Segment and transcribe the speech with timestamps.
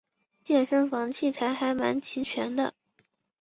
[0.43, 2.73] 健身房器材还蛮齐全的